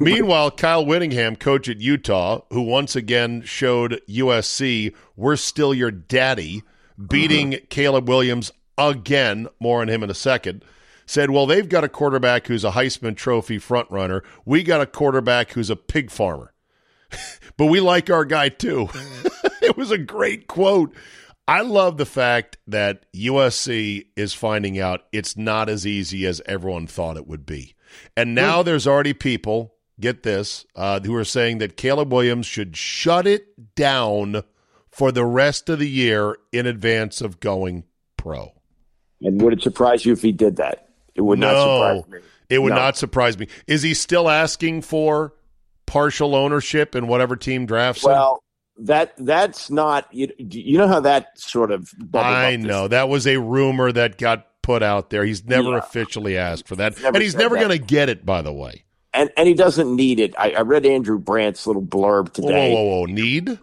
[0.00, 6.62] Meanwhile, Kyle Whittingham, coach at Utah, who once again showed USC, we're still your daddy,
[7.08, 7.66] beating mm-hmm.
[7.66, 10.64] Caleb Williams again, more on him in a second,
[11.04, 14.22] said, well, they've got a quarterback who's a Heisman Trophy frontrunner.
[14.46, 16.54] We got a quarterback who's a pig farmer.
[17.58, 18.88] but we like our guy too.
[19.60, 20.94] it was a great quote.
[21.46, 26.86] I love the fact that USC is finding out it's not as easy as everyone
[26.86, 27.74] thought it would be.
[28.16, 32.76] And now there's already people get this, uh, who are saying that Caleb Williams should
[32.76, 34.42] shut it down
[34.90, 37.84] for the rest of the year in advance of going
[38.16, 38.52] pro.
[39.22, 40.88] And would it surprise you if he did that?
[41.14, 42.28] It would no, not surprise me.
[42.48, 42.76] It would No.
[42.76, 43.46] not surprise me.
[43.66, 45.34] Is he still asking for
[45.86, 48.12] partial ownership in whatever team drafts him?
[48.12, 48.42] Well,
[48.78, 53.36] that that's not you, you know how that sort of I know that was a
[53.36, 55.24] rumor that got put out there.
[55.24, 55.78] He's never Yeah.
[55.78, 58.24] officially asked for that, Never and he's never going to get it.
[58.24, 60.34] By the way, and and he doesn't need it.
[60.38, 62.72] I, I read Andrew Brandt's little blurb today.
[62.72, 63.04] whoa, whoa, whoa.
[63.06, 63.58] need?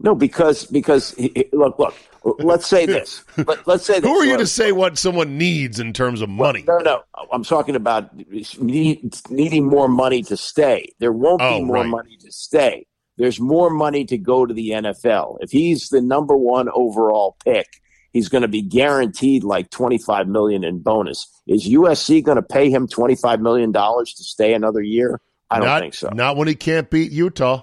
[0.00, 1.94] No, because because he, look look.
[2.38, 3.24] Let's say this.
[3.36, 4.04] Let, let's say this.
[4.08, 6.62] Who are you Look, to say what someone needs in terms of money?
[6.68, 7.02] No, no.
[7.32, 8.16] I'm talking about
[8.60, 10.92] need, needing more money to stay.
[11.00, 11.86] There won't Oh, be more right.
[11.86, 12.86] money to stay.
[13.16, 15.38] There's more money to go to the NFL.
[15.40, 17.66] If he's the number one overall pick,
[18.12, 21.26] he's going to be guaranteed like 25 million in bonus.
[21.46, 25.20] Is USC going to pay him 25 million dollars to stay another year?
[25.50, 26.08] I don't not, think so.
[26.08, 27.62] Not when he can't beat Utah.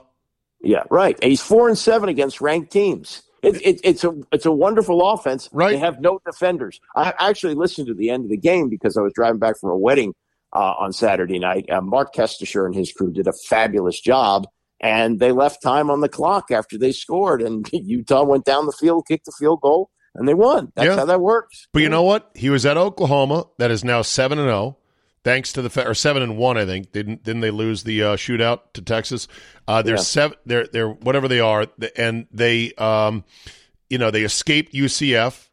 [0.61, 1.17] Yeah, right.
[1.21, 3.23] And he's four and seven against ranked teams.
[3.41, 5.49] It, it, it's a it's a wonderful offense.
[5.53, 5.71] Right.
[5.71, 6.81] They have no defenders.
[6.95, 9.69] I actually listened to the end of the game because I was driving back from
[9.69, 10.13] a wedding
[10.53, 11.69] uh, on Saturday night.
[11.69, 14.45] Uh, Mark Kestecher and his crew did a fabulous job,
[14.81, 18.73] and they left time on the clock after they scored, and Utah went down the
[18.73, 20.71] field, kicked the field goal, and they won.
[20.75, 20.95] That's Yeah.
[20.97, 21.67] how that works.
[21.73, 22.29] But you know what?
[22.35, 24.77] He was at Oklahoma, that is now seven and zero,
[25.23, 26.57] thanks to the fa- or seven and one.
[26.57, 29.27] I think didn't didn't they lose the uh, shootout to Texas?
[29.67, 30.01] Uh, they're Yeah.
[30.01, 30.37] seven.
[30.45, 33.23] They're they're whatever they are, and they um,
[33.89, 35.47] you know, they escaped UCF.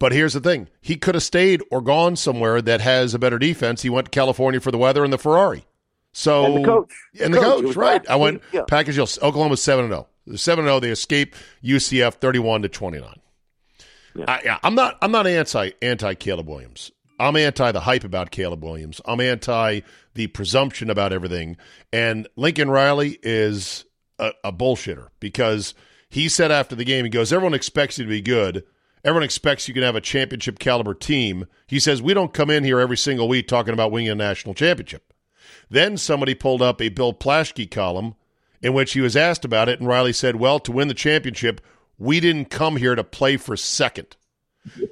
[0.00, 3.38] But here's the thing: he could have stayed or gone somewhere that has a better
[3.38, 3.82] defense.
[3.82, 5.64] He went to California for the weather and the Ferrari.
[6.12, 6.92] So And the coach.
[7.20, 7.64] and The coach.
[7.66, 8.08] coach, right?
[8.08, 8.62] I went yeah.
[8.68, 9.08] package deal.
[9.22, 10.06] Oklahoma's seven and zero.
[10.36, 10.80] Seven and zero.
[10.80, 11.34] They escape
[11.64, 13.18] UCF thirty one to twenty nine.
[14.26, 14.98] I, yeah, I'm not.
[15.02, 16.90] I'm not anti anti Caleb Williams.
[17.20, 19.00] I'm anti the hype about Caleb Williams.
[19.04, 19.80] I'm anti
[20.14, 21.56] the presumption about everything.
[21.92, 23.84] And Lincoln Riley is
[24.18, 25.74] a, a bullshitter because
[26.10, 28.64] He said after the game, he goes, Everyone expects you to be good.
[29.04, 31.46] Everyone expects you can have a championship caliber team.
[31.66, 34.54] He says, We don't come in here every single week talking about winning a national
[34.54, 35.12] championship.
[35.70, 38.14] Then somebody pulled up a Bill Plaschke column
[38.60, 41.60] in which he was asked about it, and Riley said, Well, to win the championship,
[41.98, 44.16] we didn't come here to play for second.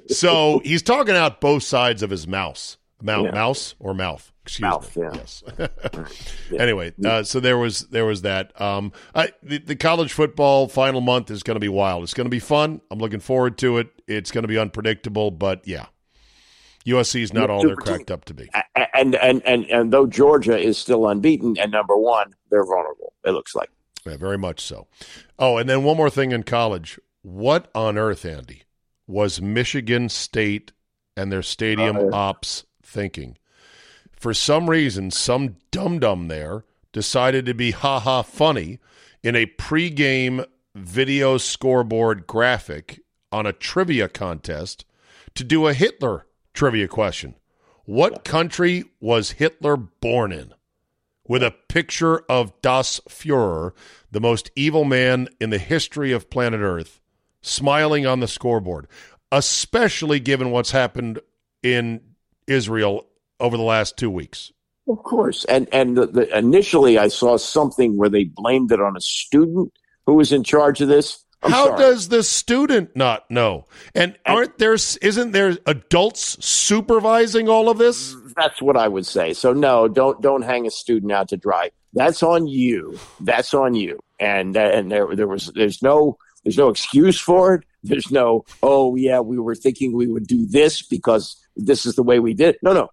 [0.07, 2.77] So he's talking out both sides of his mouse.
[3.01, 3.31] Mouth, Yeah.
[3.31, 4.31] mouse or mouth?
[4.41, 5.03] Excuse Mouth, me.
[5.03, 5.09] yeah.
[5.13, 5.43] Yes.
[6.57, 8.59] Anyway, uh, so there was there was that.
[8.59, 12.03] Um, I, the, the college football final month is going to be wild.
[12.03, 12.81] It's going to be fun.
[12.89, 13.89] I'm looking forward to it.
[14.07, 15.87] It's going to be unpredictable, but yeah,
[16.85, 18.49] USC is not all they're cracked up to be.
[18.93, 23.13] And and and and though Georgia is still unbeaten and number one, they're vulnerable.
[23.25, 23.69] It looks like.
[24.07, 24.87] Yeah, very much so.
[25.37, 26.99] Oh, and then one more thing in college.
[27.21, 28.63] What on earth, Andy,
[29.05, 30.71] was Michigan State
[31.15, 32.09] and their stadium yeah.
[32.13, 33.37] ops thinking?
[34.11, 38.79] For some reason, some dum dum there decided to be ha ha funny
[39.23, 43.01] in a pregame video scoreboard graphic
[43.31, 44.85] on a trivia contest
[45.35, 47.35] to do a Hitler trivia question.
[47.85, 50.53] What country was Hitler born in?
[51.27, 53.73] With a picture of Das Fuhrer,
[54.11, 57.01] the most evil man in the history of planet Earth,
[57.41, 58.87] smiling on the scoreboard,
[59.31, 61.19] especially given what's happened
[61.63, 62.01] in
[62.47, 63.05] Israel
[63.39, 64.51] over the last two weeks.
[64.87, 65.43] Of course.
[65.45, 69.73] And and the, the, initially, I saw something where they blamed it on a student
[70.05, 71.23] who was in charge of this.
[71.43, 71.77] I'm How sorry.
[71.77, 73.65] does the student not know?
[73.93, 78.15] And aren't there isn't there adults supervising all of this?
[78.37, 79.33] That's what I would say.
[79.33, 81.71] So no, don't don't hang a student out to dry.
[81.93, 82.99] That's on you.
[83.19, 83.99] That's on you.
[84.19, 87.63] And and there there was there's no there's no excuse for it.
[87.83, 92.03] There's no oh yeah we were thinking we would do this because this is the
[92.03, 92.55] way we did.
[92.55, 92.59] it.
[92.61, 92.89] No no,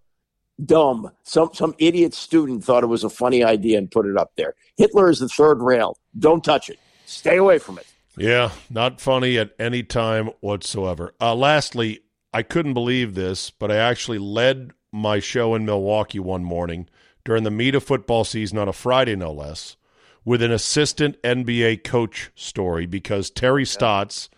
[0.64, 1.11] dumb.
[1.24, 4.55] Some some idiot student thought it was a funny idea and put it up there.
[4.78, 5.99] Hitler is the third rail.
[6.18, 6.78] Don't touch it.
[7.05, 7.86] Stay away from it.
[8.16, 11.12] Yeah, not funny at any time whatsoever.
[11.20, 12.01] Uh, lastly,
[12.32, 16.88] I couldn't believe this, but I actually led my show in Milwaukee one morning
[17.24, 19.76] during the meat of football season on a Friday, no less,
[20.24, 24.30] with an assistant NBA coach story because Terry Stotts,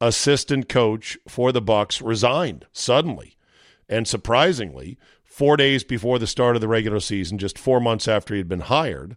[0.00, 3.36] assistant coach for the Bucks, resigned suddenly
[3.88, 8.34] and surprisingly four days before the start of the regular season, just four months after
[8.34, 9.16] he had been hired.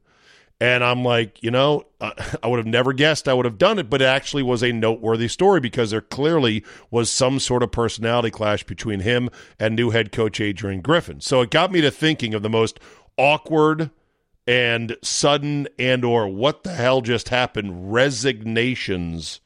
[0.64, 3.80] And I'm like, you know, uh, I would have never guessed I would have done
[3.80, 7.72] it, but it actually was a noteworthy story because there clearly was some sort of
[7.74, 11.20] personality clash between him and new head coach Adrian Griffin.
[11.20, 12.80] So it got me to thinking of the most
[13.18, 13.92] awkward
[14.48, 19.42] and sudden and or what the hell just happened resignations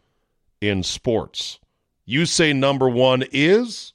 [0.61, 1.57] in sports.
[2.05, 3.93] You say number 1 is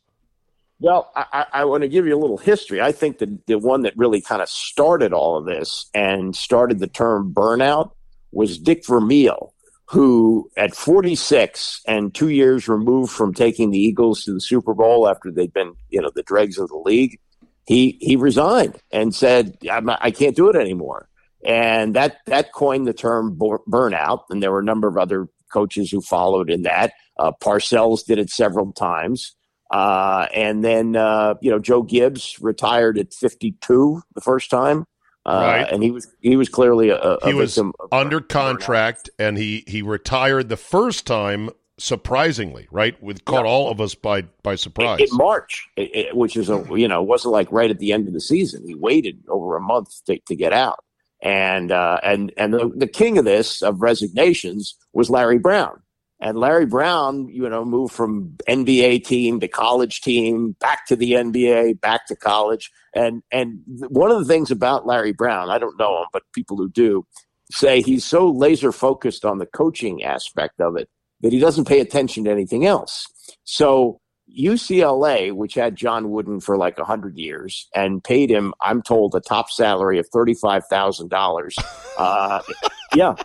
[0.83, 2.81] Well, I, I, want to give you a little history.
[2.81, 6.81] I think that the one that really kind of started all of this and started
[6.81, 7.93] the term burnout
[8.33, 9.55] was Dick Vermeil,
[9.85, 15.09] who at 46 and two years removed from taking the Eagles to the Super Bowl
[15.09, 17.21] after they'd been, you know, the dregs of the league,
[17.65, 21.09] he he resigned and said, not, I can't do it anymore.
[21.47, 24.25] And that that coined the term burnout.
[24.31, 26.93] And there were a number of other coaches who followed in that.
[27.21, 29.37] Uh, Parcells did it several times.
[29.73, 34.85] Uh, and then, uh, you know, Joe Gibbs retired at 52 the first time.
[35.25, 35.31] Uh,
[35.63, 35.73] Right.
[35.73, 37.57] And he was he was clearly a, a he was
[37.93, 41.49] under contract and he he retired the first time
[41.79, 46.37] surprisingly right with caught all of us by by surprise in March, it, it- which
[46.37, 48.65] is a you know wasn't like right at the end of the season.
[48.67, 50.85] He waited over a month to, to get out,
[51.23, 55.82] and uh, and and the, the king of this of resignations was Larry Brown.
[56.23, 61.15] And Larry Brown, you know, moved from NBA team to college team, back to the
[61.15, 62.71] NBA, back to college.
[62.95, 66.57] And and one of the things about Larry Brown, I don't know him, but people
[66.57, 67.05] who do
[67.51, 70.89] say he's so laser focused on the coaching aspect of it
[71.23, 73.09] that he doesn't pay attention to anything else.
[73.43, 74.01] So
[74.39, 79.17] UCLA, which had John Wooden for like a hundred years and paid him, I'm told,
[79.17, 81.57] a top salary of thirty-five thousand dollars.
[81.99, 82.43] Uh,
[82.95, 83.17] yeah,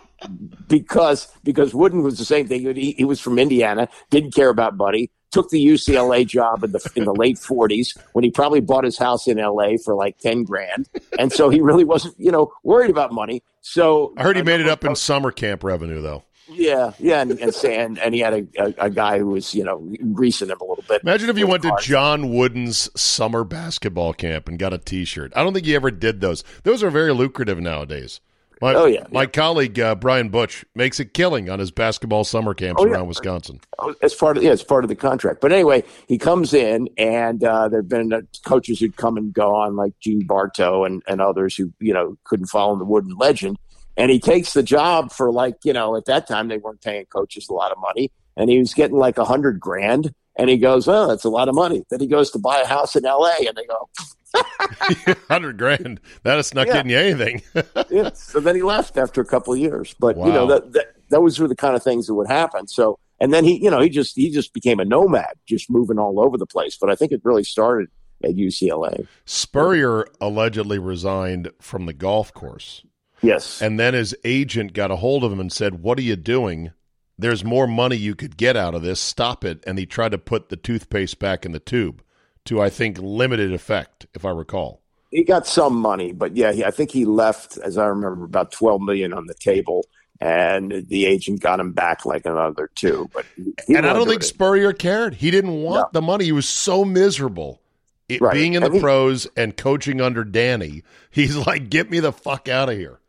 [0.68, 2.74] because because Wooden was the same thing.
[2.74, 5.10] He, he was from Indiana, didn't care about Buddy.
[5.30, 8.96] Took the UCLA job in the in the late 40s when he probably bought his
[8.96, 10.88] house in LA for like 10 grand,
[11.18, 13.42] and so he really wasn't, you know, worried about money.
[13.60, 17.32] So i heard he made it up in summer camp revenue though yeah, yeah, and
[17.32, 20.58] and, and, and he had a, a, a guy who was you know greasing him
[20.60, 21.02] a little bit.
[21.02, 25.42] imagine if you went to john wooden's summer basketball camp and got a t-shirt i
[25.42, 28.20] don't think he ever did those those are very lucrative nowadays
[28.60, 29.26] my, Oh, yeah, my yeah.
[29.26, 32.92] colleague uh, brian butch makes a killing on his basketball summer camps Oh, yeah.
[32.94, 33.60] around wisconsin
[34.02, 35.40] as part of yeah, it's part of the contract.
[35.40, 39.54] But anyway, he comes in, and uh, there've been uh, coaches who'd come and go
[39.54, 43.56] on, like Gene Bartow and, and others who you know couldn't follow the Wooden legend.
[43.96, 47.06] and he takes the job for like you know at that time they weren't paying
[47.06, 50.56] coaches a lot of money, and he was getting like a hundred grand, and he
[50.56, 51.84] goes, oh, that's a lot of money.
[51.90, 53.46] Then he goes to buy a house in L.A.
[53.46, 53.88] and they go,
[55.28, 56.00] hundred grand.
[56.22, 56.74] That is not Yeah.
[56.74, 57.42] getting you anything.
[57.90, 58.10] yeah.
[58.14, 59.94] So then he left after a couple of years.
[59.98, 62.66] But you know that, that those were the kind of things that would happen.
[62.68, 65.98] So and then he, you know, he just he just became a nomad, just moving
[65.98, 66.76] all over the place.
[66.80, 67.88] But I think it really started
[68.22, 69.06] at UCLA.
[69.24, 72.84] Spurrier allegedly resigned from the golf course.
[73.22, 73.60] Yes.
[73.62, 76.72] And then his agent got a hold of him and said, What are you doing?
[77.18, 79.00] There's more money you could get out of this.
[79.00, 79.62] Stop it.
[79.66, 82.02] And he tried to put the toothpaste back in the tube
[82.44, 84.80] to, I think, limited effect, if I recall.
[85.10, 88.52] he got some money, but yeah, he, I think he left, as I remember, about
[88.52, 89.84] twelve million on the table,
[90.20, 93.08] and the agent got him back like another two.
[93.12, 93.24] But
[93.68, 94.26] and I don't think it.
[94.26, 95.14] Spurrier cared.
[95.14, 96.00] He didn't want No.
[96.00, 96.24] the money.
[96.26, 97.60] He was so miserable.
[98.08, 98.32] It, Right.
[98.32, 102.48] Being in the he- pros and coaching under Danny, he's like, Get me the fuck
[102.48, 103.00] out of here.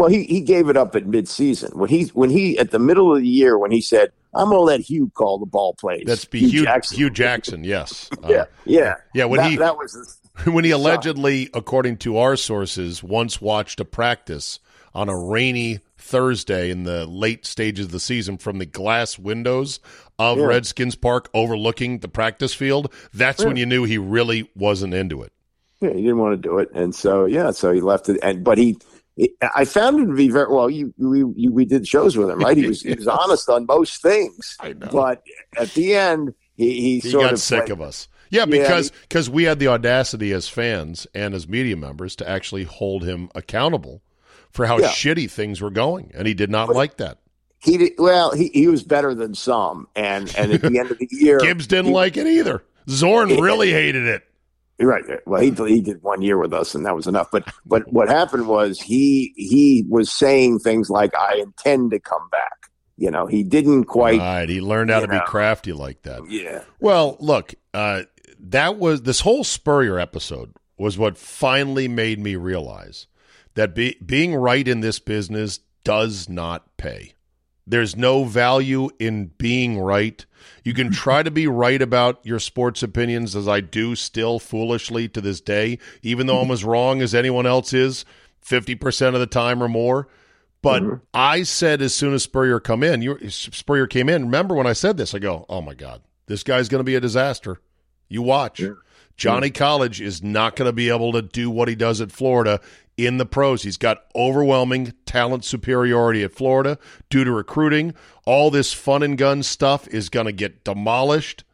[0.00, 3.14] Well, he, he gave it up at midseason when he when he at the middle
[3.14, 6.24] of the year when he said, "I'm gonna let Hue call the ball plays." That's
[6.24, 6.96] be Hue, Jackson.
[6.96, 8.08] Hue Jackson, yes.
[8.22, 12.34] Uh, Yeah, yeah, Yeah, when that, he- that was when he allegedly, according to our
[12.36, 14.58] sources, once watched a practice
[14.94, 19.78] on a rainy Thursday in the late stages of the season from the glass windows
[20.18, 20.46] of Yeah.
[20.46, 25.32] Redskins Park overlooking the practice field, that's when you knew he really wasn't into it.
[25.80, 28.18] yeah, he didn't want to do it, and so yeah, so he left it.
[28.22, 28.78] And but he
[29.54, 30.70] I found him to be very well.
[30.70, 32.56] You we you, we did shows with him, right?
[32.56, 34.88] He was he was honest on most things, I know.
[34.90, 35.22] but
[35.58, 38.08] at the end, he he, He got of sick played- of us.
[38.30, 42.28] Yeah, Yeah, because because we had the audacity as fans and as media members to
[42.28, 44.02] actually hold him accountable
[44.52, 44.88] for how Yeah.
[44.88, 47.18] shitty things were going, and he did not like that.
[47.58, 50.98] He did, well, he, he was better than some, and and at the end of
[50.98, 52.62] the year, Gibbs didn't he- like it either.
[52.88, 54.22] Zorn really hated it.
[54.80, 55.04] Right.
[55.26, 57.28] Well, he he did one year with us, and that was enough.
[57.30, 62.28] But but what happened was he he was saying things like, "I intend to come
[62.30, 64.18] back." You know, he didn't quite.
[64.18, 66.30] Right, he learned how to be crafty like that.
[66.30, 66.62] yeah.
[66.80, 68.02] Well, look, uh,
[68.38, 73.06] that was this whole Spurrier episode was what finally made me realize
[73.54, 77.12] that be, being right in this business does not pay.
[77.66, 80.24] There's no value in being right.
[80.64, 85.08] You can try to be right about your sports opinions, as I do still foolishly
[85.08, 88.04] to this day, even though I'm as wrong as anyone else is
[88.44, 90.08] 50% of the time or more.
[90.62, 90.94] But mm-hmm.
[91.14, 94.24] I said as soon as Spurrier come in, you, Spurrier came in.
[94.24, 95.14] Remember when I said this?
[95.14, 97.60] I go, "Oh my God, this guy's going to be a disaster."
[98.08, 98.62] You watch.
[99.16, 102.60] Johnny College is not going to be able to do what he does at Florida
[103.06, 103.62] in the pros.
[103.62, 106.78] He's got overwhelming talent superiority at Florida
[107.08, 107.94] due to recruiting.
[108.26, 111.44] All this fun and gun stuff is going to get demolished.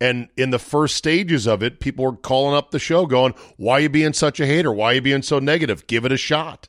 [0.00, 3.74] And in the first stages of it, people were calling up the show going, Why
[3.74, 4.72] are you being such a hater?
[4.72, 5.86] Why are you being so negative?
[5.86, 6.68] Give it a shot.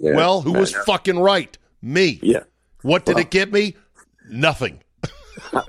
[0.00, 0.16] yeah.
[0.16, 1.56] well, who was fucking right?
[1.80, 2.18] Me.
[2.22, 2.44] Yeah.
[2.82, 3.76] What did it get me?
[4.28, 4.80] Nothing.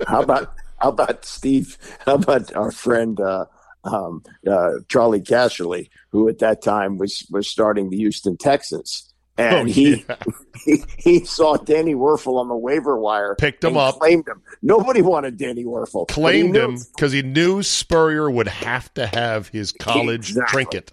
[0.06, 1.78] How about how about Steve?
[2.04, 3.46] How about our friend uh,
[3.84, 9.54] um, uh, Charley Casserly, who at that time was was starting the Houston Texans, and
[9.56, 10.16] Oh, he, yeah.
[10.64, 13.98] he he saw Danny Wuerffel on the waiver wire, Picked him up.
[13.98, 14.40] claimed him.
[14.62, 16.08] Nobody wanted Danny Wuerffel.
[16.08, 20.52] claimed him because he knew Spurrier would have to have his college Exactly.
[20.64, 20.92] trinket.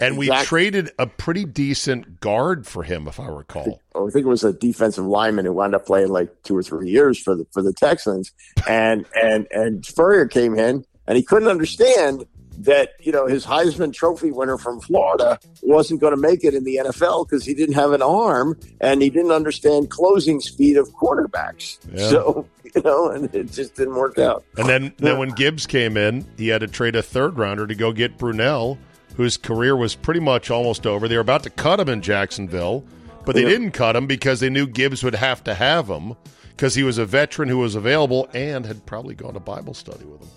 [0.00, 3.80] And we traded a pretty decent guard for him, if I recall.
[3.94, 6.56] or oh, I think it was a defensive lineman who wound up playing like two
[6.56, 8.32] or three years for the for the Texans,
[8.66, 12.24] and and and Spurrier came in and he couldn't understand
[12.64, 16.64] that you know his Heisman Trophy winner from Florida wasn't going to make it in
[16.64, 20.88] the NFL because he didn't have an arm and he didn't understand closing speed of
[20.94, 21.78] quarterbacks.
[21.92, 22.08] Yeah.
[22.08, 24.44] So you know, and it just didn't work out.
[24.56, 27.74] And then, then when Gibbs came in, he had to trade a third rounder to
[27.74, 28.78] go get Brunell,
[29.16, 31.06] whose career was pretty much almost over.
[31.06, 32.82] They were about to cut him in Jacksonville,
[33.26, 33.48] but they Yeah.
[33.50, 36.14] didn't cut him because they knew Gibbs would have to have him
[36.56, 40.04] because he was a veteran who was available and had probably gone to Bible study
[40.06, 40.28] with him.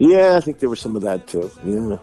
[0.00, 1.50] Yeah, I think there was some of that too.
[1.62, 1.98] Yeah.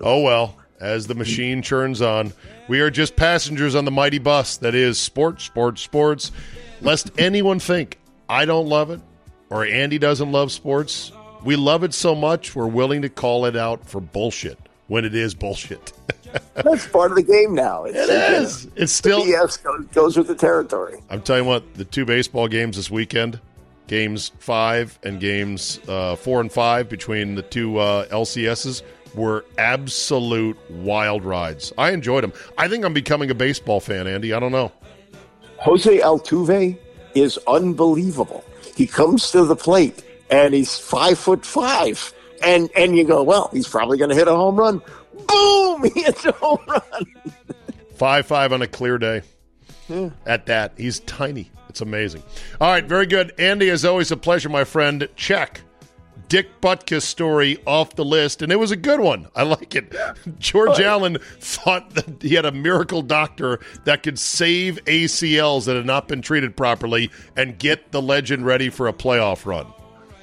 [0.00, 2.32] Oh well, as the machine churns on,
[2.66, 6.32] we are just passengers on the mighty bus that is sports, sports, sports.
[6.80, 7.98] Lest anyone think
[8.28, 9.00] I don't love it
[9.50, 11.12] or Andy doesn't love sports,
[11.44, 15.14] we love it so much we're willing to call it out for bullshit when it
[15.14, 15.92] is bullshit.
[16.54, 17.84] That's part of the game now.
[17.84, 18.68] It's, It is.
[18.76, 19.26] It's still.
[19.26, 21.02] Yes, goes, goes with the territory.
[21.10, 23.40] I'm telling you what, the two baseball games this weekend,
[23.90, 28.82] games five and games uh, four and five between the two uh, LCSs,
[29.14, 31.72] were absolute wild rides.
[31.76, 32.32] I enjoyed them.
[32.56, 34.32] I think I'm becoming a baseball fan, Andy.
[34.32, 34.70] I don't know.
[35.58, 36.78] Jose Altuve
[37.16, 38.44] is unbelievable.
[38.76, 42.14] He comes to the plate and he's five foot five,
[42.44, 44.80] and and you go, well, he's probably going to hit a home run.
[45.26, 45.82] Boom!
[45.94, 47.06] He hits a home run.
[47.96, 49.22] Five five on a clear day.
[50.26, 50.74] at that.
[50.76, 51.50] He's tiny.
[51.70, 52.24] It's amazing.
[52.60, 53.32] All right, very good.
[53.38, 55.08] Andy, as always, a pleasure, my friend.
[55.14, 55.60] Check.
[56.28, 59.28] Dick Butkus story off the list, and it was a good one.
[59.36, 59.94] I like it.
[60.40, 65.86] George Allen thought that he had a miracle doctor that could save ACLs that had
[65.86, 69.66] not been treated properly and get the legend ready for a playoff run.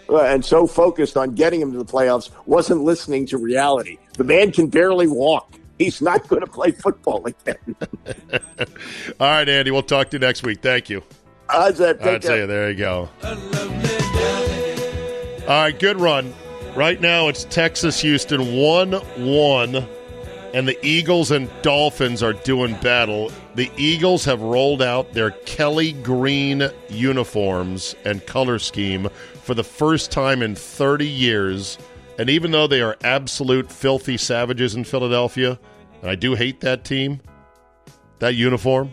[0.10, 3.98] And so focused on getting him to the playoffs, wasn't listening to reality.
[4.18, 5.54] The man can barely walk.
[5.78, 7.76] He's not going to play football again.
[9.20, 10.62] All right, Andy, we'll talk to you next week.
[10.62, 11.04] Thank you.
[11.50, 12.06] How's that?
[12.06, 13.10] I'd say there you go.
[15.48, 16.34] All right, good run.
[16.76, 19.88] Right now it's Texas Houston 1 1,
[20.54, 23.32] and the Eagles and Dolphins are doing battle.
[23.56, 29.08] The Eagles have rolled out their Kelly green uniforms and color scheme
[29.42, 31.78] for the first time in 30 years.
[32.20, 35.58] And even though they are absolute filthy savages in Philadelphia,
[36.02, 37.22] and I do hate that team,
[38.20, 38.92] that uniform,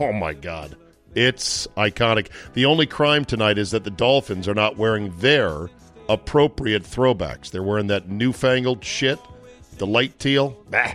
[0.00, 0.76] oh my God.
[1.14, 2.28] It's iconic.
[2.52, 5.68] The only crime tonight is that the Dolphins are not wearing their
[6.08, 7.50] appropriate throwbacks.
[7.50, 9.18] They're wearing that newfangled shit,
[9.78, 10.56] the light teal.
[10.70, 10.94] Bah,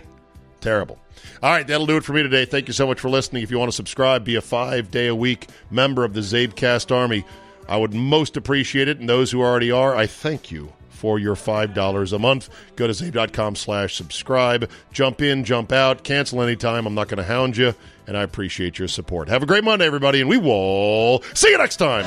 [0.60, 0.98] terrible.
[1.42, 2.44] All right, that'll do it for me today.
[2.44, 3.42] Thank you so much for listening.
[3.42, 6.90] If you want to subscribe, be a five day a week member of the Czabecast
[6.94, 7.24] Army.
[7.68, 8.98] I would most appreciate it.
[8.98, 12.48] And those who already are, I thank you for your $5 a month.
[12.76, 14.70] Go to czabe.com slash subscribe.
[14.92, 16.86] Jump in, jump out, cancel anytime.
[16.86, 17.74] I'm not going to hound you,
[18.06, 19.28] and I appreciate your support.
[19.28, 22.04] Have a great Monday, everybody, and we will see you next time.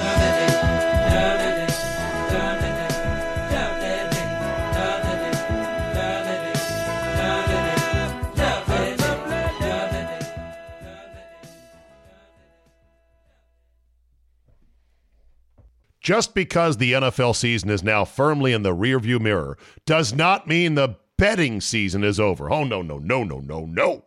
[16.07, 20.75] Just because the NFL season is now firmly in the rearview mirror does not mean
[20.75, 22.49] the betting season is over.
[22.49, 24.06] Oh, no, no, no, no, no, no.